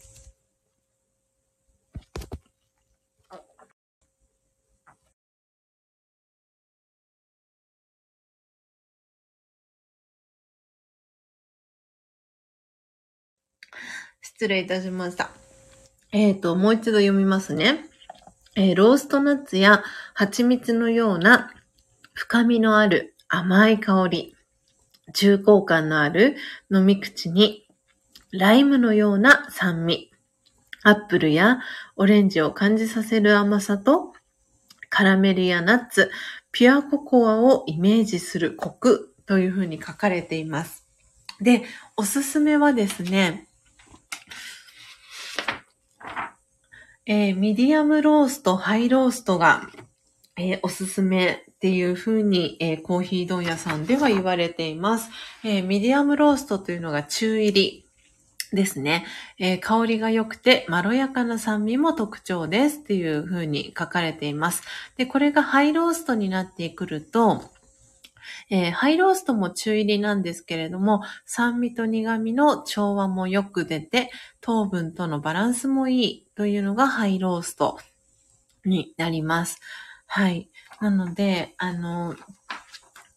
[14.22, 15.49] 失礼いたしました。
[16.12, 17.86] えっ、と、もう一度読みますね。
[18.56, 19.84] えーローストナッツや
[20.16, 21.54] 蜂蜜のような
[22.14, 24.36] 深みのある甘い香り、
[25.14, 26.36] 重厚感のある
[26.74, 27.68] 飲み口に、
[28.32, 30.12] ライムのような酸味、
[30.84, 31.60] アップルや
[31.96, 34.14] オレンジを感じさせる甘さと、
[34.90, 36.10] カラメルやナッツ、
[36.52, 40.88] ピュアココアをイメージするコクというふうに書かれています。
[41.40, 41.64] で、
[41.96, 43.48] おすすめはですね、
[47.12, 49.68] えーミディアムロースト、ハイローストが、
[50.38, 55.10] えーおすすめっていう風に、えーコーヒー問屋さんでは言われています。
[55.44, 57.86] えミディアムローストというのが中入り
[58.54, 59.08] ですね。
[59.40, 64.62] えー香りが良くてまろやかな酸味も特徴ですっていう風に書かれています。
[64.96, 67.42] で、これがハイローストになってくると、
[68.50, 77.80] えーハイローストも中入りなんですけれども、酸味と苦味の調和もよく出て、糖分とのバランスもいいというのがハイロースト
[78.66, 79.60] になります。
[80.08, 80.50] はい。
[80.82, 82.16] なので、あの、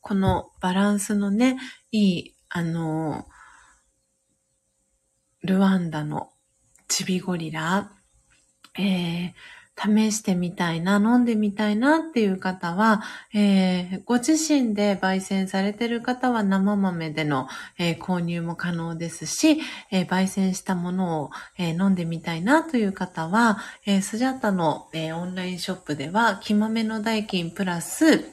[0.00, 1.58] このバランスのね、
[1.90, 3.26] いい、あの、
[5.42, 6.30] ルワンダの
[6.88, 7.92] チビゴリラ、
[8.78, 9.32] えー
[9.76, 13.02] 試してみたいな、飲んでみたいなっていう方は、
[13.34, 17.48] えーご自身で焙煎されてる方は生豆での、
[17.78, 19.60] えー購入も可能ですし、
[19.90, 28.24] えー焙煎したものを、え飲んでみたいなという方は、えスジャタの、えオンラインショップでは、木豆の代金プラス、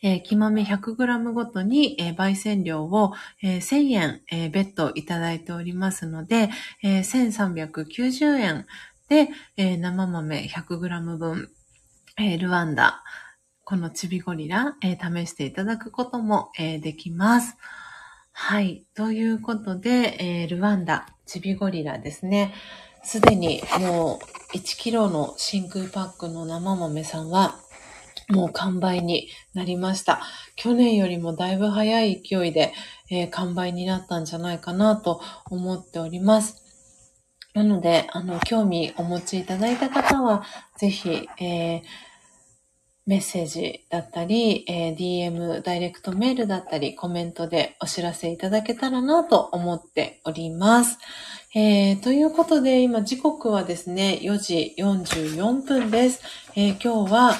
[0.00, 3.12] えー木豆 100g ごとに、えー焙煎料を、
[3.42, 6.50] えー1000円、えー別途いただいておりますので、
[6.82, 8.66] えー1390円
[9.08, 11.50] で、えー生豆 100g 分、
[12.18, 13.02] えールワンダ、
[13.64, 17.56] このチビゴリラ、えー試していただくことも、えーできます。
[18.32, 18.84] はい。
[18.94, 22.54] ということで、えールワンダ、チビゴリラですね。
[23.02, 24.20] すでにも
[24.52, 27.56] う1キロの真空パックの生豆さんは、
[28.28, 30.20] もう完売になりました。
[30.54, 32.74] 去年よりもだいぶ早い勢いで、
[33.10, 36.67] えー完売になったんじゃないかなと思っております。
[37.58, 40.44] なので、あの、興味お持ちいただいた方は、
[40.76, 41.82] ぜひ、えー
[43.04, 50.98] メッセージだったり、えー DM、ダイレクトメールだったり、コメントでお知らせいただけたらなと思っております。
[51.54, 56.20] えーということで、今時刻はですね、4時44分です。
[56.54, 57.34] えー今日は、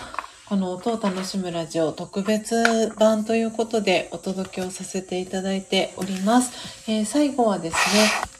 [0.48, 6.90] この音を楽しむラジオ特別版ということでお届けをさせていただいております。
[6.90, 8.37] えー最後はですね、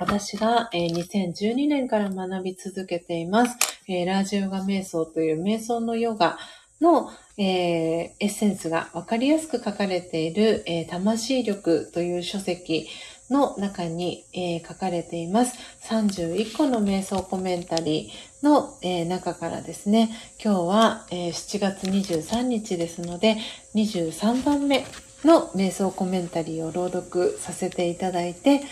[0.00, 3.56] 私が、えー2012年から学び続けています、
[3.88, 6.38] えーラージヨガ瞑想という瞑想のヨガ
[6.80, 12.86] の、えーエッセンスがわかりやすく書かれている、えー魂力という書籍
[13.28, 15.58] の中に、えー、書かれています。
[15.90, 20.10] 31個の瞑想コメンタリーの、えー、中からですね、
[20.42, 23.36] 今日は、えー、7月23日ですので、
[23.74, 24.86] 23番目
[25.24, 28.62] の瞑想コメンタリーを朗読させていただいて、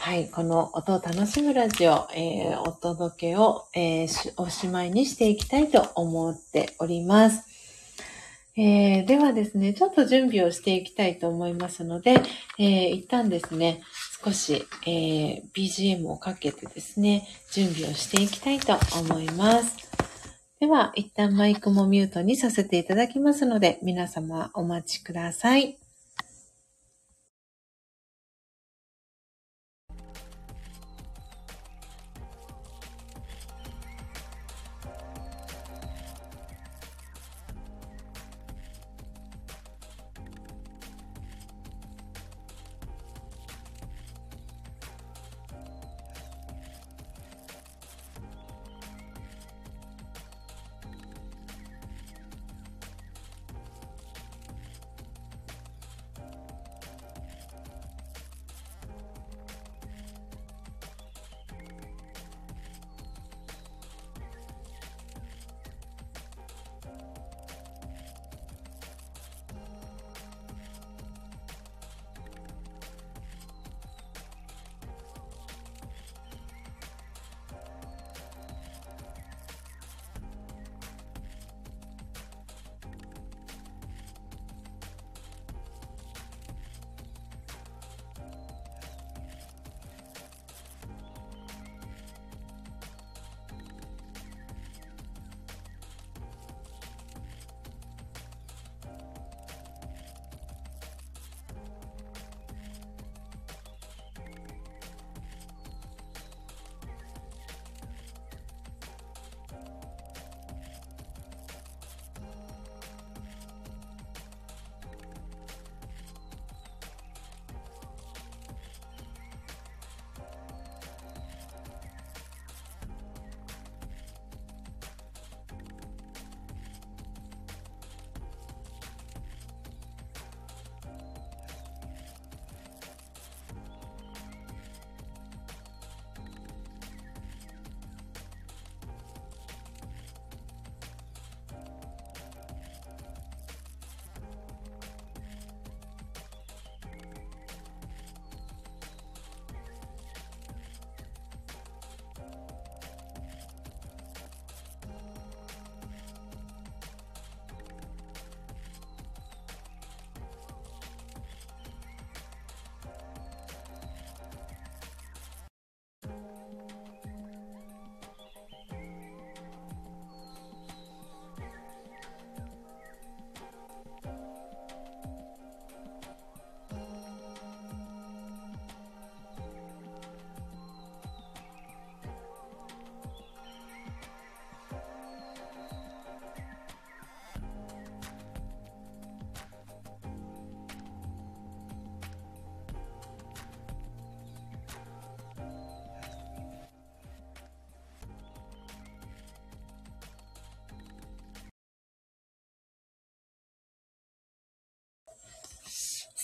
[0.00, 7.44] はい、この音を楽しむラジオ、えー、お届けを、えー、おしまいにしていきたいと思っております。
[8.56, 12.14] えー、ではですね、ちょっと準備をしていきたいと思いますので、
[12.58, 13.82] えー、一旦ですね、
[14.24, 19.76] 少し、え、BGM をかけてですね、準備をしていきたいと思います。
[20.60, 25.76] では、一旦マイクもミュートにさせていただきますので、皆様お待ちください。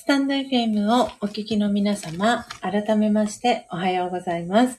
[0.07, 4.79] スタンド FM をお聞きの皆様、改めましておはようございます。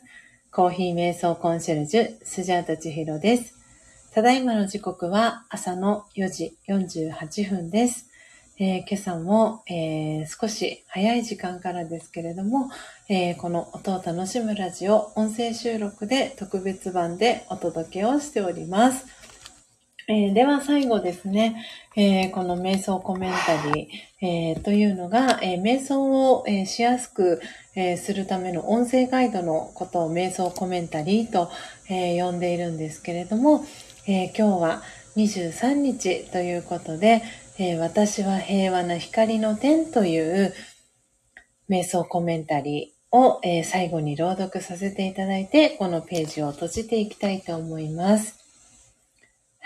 [0.52, 3.54] コーヒー瞑想コンシェルジュ、スジャータチヒロです。
[4.14, 8.08] ただいまの時刻は朝の4時48分です。
[8.58, 12.72] えー、今朝も、えー、少し早い時間からですけれども、
[13.10, 19.06] えー、この音を楽しむラジオ音声収録で特別版でお届けをしております。
[20.10, 21.66] えー、では最後ですね、
[21.98, 27.42] えー、この瞑想コメンタリー、えー、というのが、え瞑想を、えしやすく、
[27.76, 31.52] えするための音声ガイドのことを瞑想コメンタリーと、
[31.90, 33.66] え呼んでいるんですけれども、
[34.08, 34.82] え今日は
[35.18, 37.22] 23日ということで、
[37.60, 40.54] え私は平和な光の点という
[41.70, 48.47] 瞑想コメンタリーを、え最後に朗読させていただいて、このページを閉じていきたいと思います。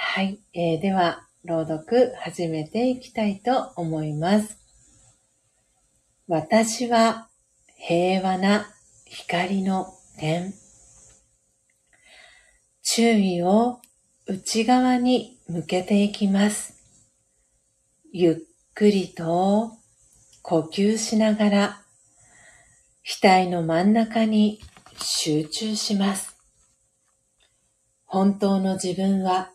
[0.04, 4.58] はい、えー、では、朗読始めていきたいと思います。
[6.28, 7.30] 私は
[7.78, 8.66] 平和な
[9.06, 10.54] 光の点。
[12.84, 13.80] 注意を
[14.26, 16.74] 内側に向けていきます。
[18.12, 18.36] ゆっ
[18.74, 19.72] くりと
[20.42, 21.82] 呼吸しながら
[23.06, 24.60] 額の真ん中に
[25.00, 26.36] 集中します。
[28.04, 29.52] 本当の自分は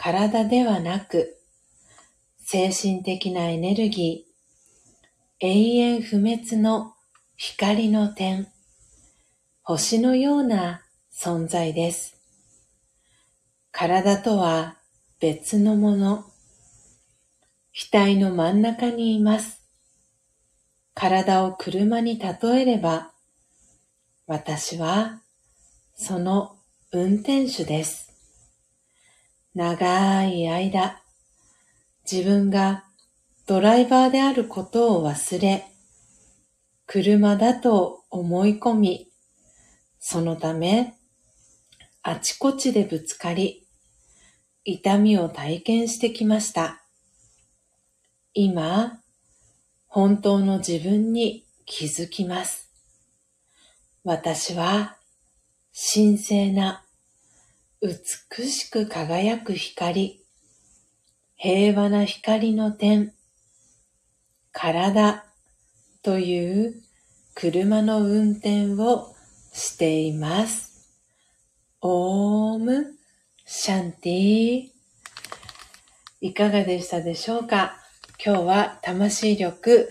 [0.00, 1.38] 体ではなく
[2.38, 6.94] 精神的なエネルギー、永遠不滅の
[7.36, 8.46] 光の点、
[9.62, 10.82] 星のような
[11.12, 12.16] 存在です。
[13.72, 14.76] 体とは
[15.18, 16.24] 別のもの。
[17.74, 19.62] 額の真ん中にいます。
[20.94, 23.10] 体を車に例えれば、
[24.28, 25.22] 私は
[25.96, 26.56] その
[26.92, 28.07] 運転手です。
[29.54, 31.02] 長い間、
[32.10, 32.84] 自分が
[33.46, 35.64] ドライバーであることを忘れ、
[36.86, 39.10] 車だと思い込み、
[39.98, 40.94] そのため、
[42.02, 43.66] あちこちでぶつかり、
[44.64, 46.84] 痛みを体験してきました。
[48.34, 49.00] 今、
[49.86, 52.70] 本当の自分に気づきます。
[54.04, 54.96] 私は
[55.92, 56.84] 神聖な
[57.80, 60.20] 美しく輝く光、
[61.36, 63.12] 平和な光の点、
[64.50, 65.24] 体
[66.02, 66.82] という
[67.34, 69.14] 車の運転を
[69.52, 70.90] しています。
[71.80, 72.94] オーム。
[73.46, 74.70] シャンティ。
[76.20, 77.76] いかがでしたでしょうか？
[78.24, 79.88] 今日は魂力。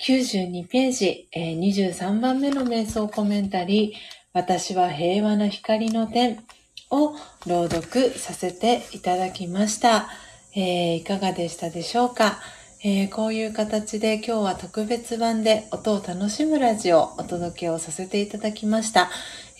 [0.00, 3.92] 92ページ、えー、23番目の瞑想コメンタリー。
[4.32, 6.44] 私は平和な光の点。
[6.92, 7.14] を
[7.46, 10.08] 朗読させていただきました。
[10.54, 12.38] えー、いかがでしたでしょうか？
[12.84, 19.08] えー、こういう形で今日は特別版で音を楽しむラジオをお届けをさせていただきました。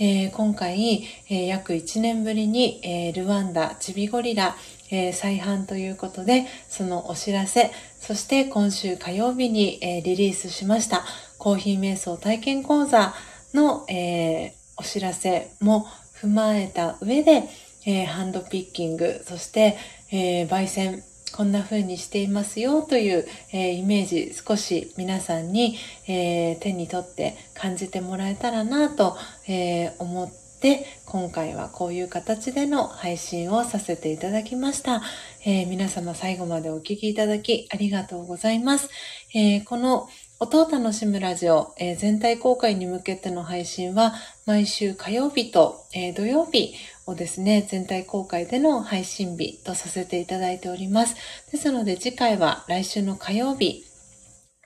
[0.00, 4.56] えー、今回、え、約1年ぶりに、えルワンダチビゴリラ、
[4.90, 7.70] え再販ということで、そのお知らせ、
[8.00, 11.04] そして今週火曜日に、えリリースしました
[11.38, 13.14] コーヒー瞑想体験講座
[13.54, 15.86] の、えお知らせも
[16.22, 17.48] 踏まえた上で、
[17.84, 19.76] えハンドピッキング、そして、
[20.12, 21.02] え焙煎、
[21.32, 29.16] こんな風にしていますよという、えー、イメージ少し皆さんに、えー、手に取って感じてもらえたらなと、
[29.48, 35.02] えー、思って今回はこういう形での配信をさせていただきました。
[35.44, 38.88] え皆様最後までお聴きいただきありがとうございます。
[39.34, 40.08] えこの
[40.38, 44.14] 音を楽しむラジオ、えー、全体公開に向けての配信は
[44.44, 46.74] 毎週火曜日と、えー、土曜日
[47.06, 51.14] をですね、全体公開での配信日とさせていただいております。
[51.52, 53.84] ですので次回は来週の火曜日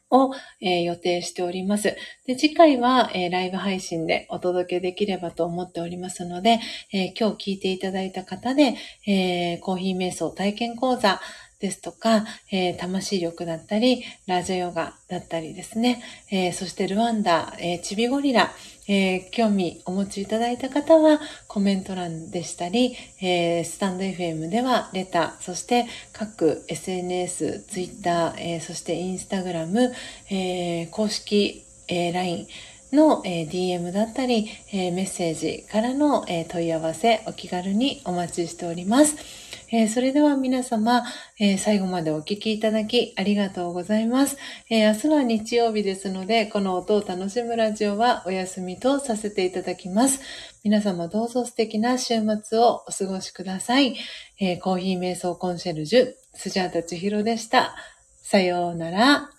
[0.08, 1.94] を、えー、予定しております。
[2.26, 6.58] で次回は、えー、ライブ配信でお届けできればと思っておりますので、
[6.94, 11.20] えー、今日聞いていただいた方で、えコーヒー瞑想体験講座、
[11.58, 18.52] ですとか、え、魂力だったり、ラジオヨガだったりですね、え、そしてルワンダ、え、チビゴリラ、
[18.88, 29.92] え興味お持ちいただいた方はコメント欄でしたり、えスタンド FM ではレター、そして各 SNS、Twitter、えそしてインスタグラム、
[30.30, 32.46] え公式、え LINE、
[32.92, 39.16] の、えー DM だったり、えメッセージからの、え問い合わせお気軽にお待ちしております。
[39.72, 41.02] えー、それでは皆様、
[41.38, 44.36] えー、最後までお聴きいただきありがとうございます、
[44.70, 50.20] えー、明日は日曜日ですので、この音を楽しむラジオはお休みとさせていただきます。
[50.62, 53.96] 皆様どうぞ素敵な週末をお過ごしください。
[54.38, 57.74] えコーヒー瞑想コンシェルジュ、スジャータチヒロでした。
[58.22, 59.30] さようなら。